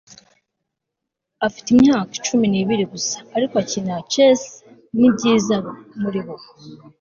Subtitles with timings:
[1.47, 4.41] afite imyaka cumi n'ibiri gusa, ariko akina chess
[4.97, 5.55] nibyiza
[6.01, 6.35] muri bo